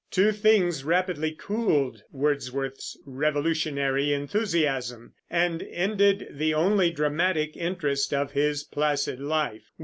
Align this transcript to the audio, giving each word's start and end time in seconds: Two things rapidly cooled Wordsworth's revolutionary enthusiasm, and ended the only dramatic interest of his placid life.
Two 0.09 0.31
things 0.31 0.83
rapidly 0.83 1.31
cooled 1.31 2.01
Wordsworth's 2.11 2.97
revolutionary 3.05 4.11
enthusiasm, 4.13 5.13
and 5.29 5.61
ended 5.61 6.25
the 6.31 6.55
only 6.55 6.89
dramatic 6.89 7.55
interest 7.55 8.11
of 8.11 8.31
his 8.31 8.63
placid 8.63 9.19
life. 9.19 9.69